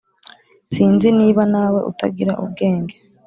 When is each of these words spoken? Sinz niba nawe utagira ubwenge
Sinz 0.71 1.01
niba 1.19 1.41
nawe 1.53 1.79
utagira 1.91 2.31
ubwenge 2.43 2.95